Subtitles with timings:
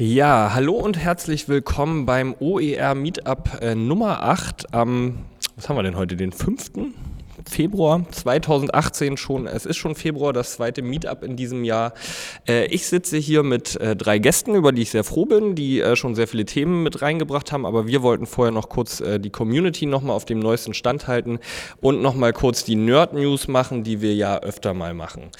[0.00, 5.24] Ja, hallo und herzlich willkommen beim OER Meetup äh, Nummer 8 am,
[5.56, 6.70] was haben wir denn heute, den 5.
[7.50, 9.48] Februar 2018 schon.
[9.48, 11.94] Es ist schon Februar, das zweite Meetup in diesem Jahr.
[12.46, 15.80] Äh, ich sitze hier mit äh, drei Gästen, über die ich sehr froh bin, die
[15.80, 17.66] äh, schon sehr viele Themen mit reingebracht haben.
[17.66, 21.40] Aber wir wollten vorher noch kurz äh, die Community nochmal auf dem neuesten Stand halten
[21.80, 25.32] und nochmal kurz die Nerd News machen, die wir ja öfter mal machen.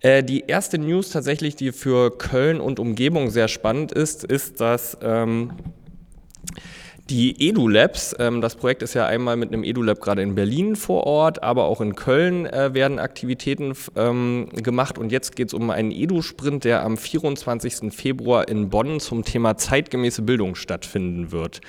[0.00, 4.96] Äh, die erste News tatsächlich, die für Köln und Umgebung sehr spannend ist, ist, dass
[5.02, 5.52] ähm,
[7.10, 11.04] die EduLabs, ähm, das Projekt ist ja einmal mit einem EduLab gerade in Berlin vor
[11.04, 15.70] Ort, aber auch in Köln äh, werden Aktivitäten ähm, gemacht und jetzt geht es um
[15.70, 17.92] einen Edu-Sprint, der am 24.
[17.92, 21.60] Februar in Bonn zum Thema zeitgemäße Bildung stattfinden wird.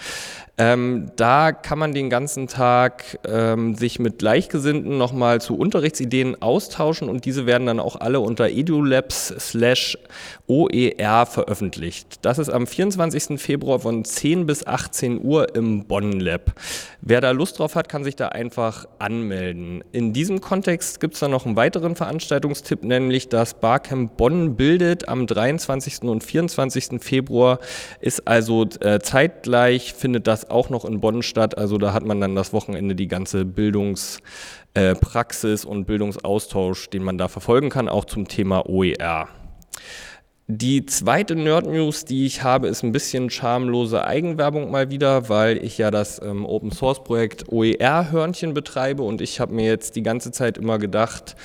[0.58, 7.10] Ähm, da kann man den ganzen Tag ähm, sich mit Gleichgesinnten nochmal zu Unterrichtsideen austauschen
[7.10, 9.98] und diese werden dann auch alle unter edulabs slash
[10.46, 12.20] OER veröffentlicht.
[12.22, 13.42] Das ist am 24.
[13.42, 16.54] Februar von 10 bis 18 Uhr im Bonn Lab.
[17.02, 19.84] Wer da Lust drauf hat, kann sich da einfach anmelden.
[19.92, 25.08] In diesem Kontext gibt es dann noch einen weiteren Veranstaltungstipp, nämlich das Barcamp Bonn bildet
[25.08, 26.04] am 23.
[26.04, 27.02] und 24.
[27.02, 27.60] Februar
[28.00, 31.58] ist also äh, zeitgleich findet das auch noch in Bonn statt.
[31.58, 37.18] Also da hat man dann das Wochenende die ganze Bildungspraxis äh, und Bildungsaustausch, den man
[37.18, 39.28] da verfolgen kann, auch zum Thema OER.
[40.54, 45.78] Die zweite Nerd-News, die ich habe, ist ein bisschen schamlose Eigenwerbung mal wieder, weil ich
[45.78, 50.78] ja das ähm, Open-Source-Projekt OER-Hörnchen betreibe und ich habe mir jetzt die ganze Zeit immer
[50.78, 51.38] gedacht,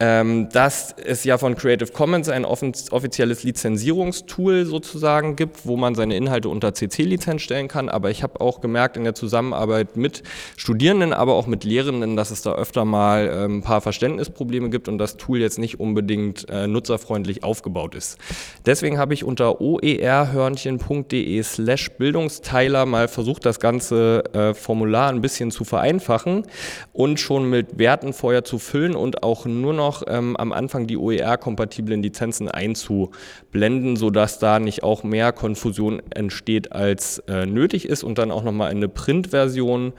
[0.00, 6.16] ähm, dass es ja von Creative Commons ein offizielles Lizenzierungstool sozusagen gibt, wo man seine
[6.16, 7.88] Inhalte unter CC-Lizenz stellen kann.
[7.88, 10.22] Aber ich habe auch gemerkt in der Zusammenarbeit mit
[10.56, 14.88] Studierenden, aber auch mit Lehrenden, dass es da öfter mal äh, ein paar Verständnisprobleme gibt
[14.88, 18.18] und das Tool jetzt nicht unbedingt äh, nutzerfreundlich aufgebaut ist.
[18.66, 25.50] Deswegen habe ich unter oerhörnchen.de slash Bildungsteiler mal versucht, das ganze äh, Formular ein bisschen
[25.50, 26.44] zu vereinfachen
[26.92, 30.86] und schon mit Werten vorher zu füllen und auch nur noch noch ähm, am Anfang
[30.86, 38.04] die OER-kompatiblen Lizenzen einzublenden, sodass da nicht auch mehr Konfusion entsteht, als äh, nötig ist
[38.04, 39.94] und dann auch nochmal eine Print-Version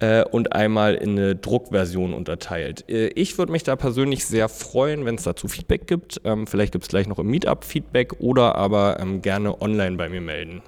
[0.00, 2.84] äh, und einmal in eine Druckversion unterteilt.
[2.90, 6.20] Äh, ich würde mich da persönlich sehr freuen, wenn es dazu Feedback gibt.
[6.24, 10.10] Ähm, vielleicht gibt es gleich noch im Meetup Feedback oder aber ähm, gerne online bei
[10.10, 10.60] mir melden.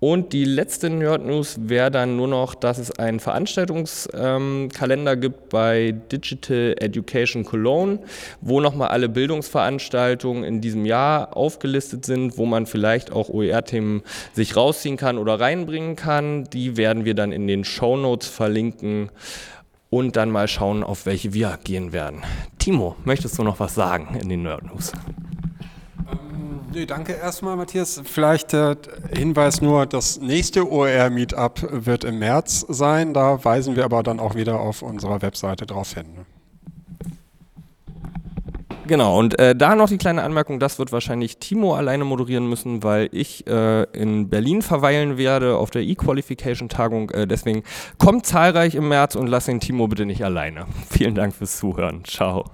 [0.00, 5.48] Und die letzte Nerd News wäre dann nur noch, dass es einen Veranstaltungskalender ähm, gibt
[5.48, 7.98] bei Digital Education Cologne,
[8.40, 14.54] wo nochmal alle Bildungsveranstaltungen in diesem Jahr aufgelistet sind, wo man vielleicht auch OER-Themen sich
[14.54, 16.44] rausziehen kann oder reinbringen kann.
[16.44, 19.10] Die werden wir dann in den Show Notes verlinken
[19.90, 22.22] und dann mal schauen, auf welche wir gehen werden.
[22.58, 24.92] Timo, möchtest du noch was sagen in den Nerd News?
[26.78, 28.00] Nee, danke erstmal, Matthias.
[28.04, 28.76] Vielleicht äh,
[29.12, 33.14] Hinweis nur, das nächste OER-Meetup wird im März sein.
[33.14, 36.06] Da weisen wir aber dann auch wieder auf unserer Webseite drauf hin.
[38.86, 42.84] Genau, und äh, da noch die kleine Anmerkung, das wird wahrscheinlich Timo alleine moderieren müssen,
[42.84, 47.10] weil ich äh, in Berlin verweilen werde auf der E-Qualification-Tagung.
[47.10, 47.64] Äh, deswegen
[47.98, 50.66] kommt zahlreich im März und lass den Timo bitte nicht alleine.
[50.88, 52.04] Vielen Dank fürs Zuhören.
[52.04, 52.44] Ciao.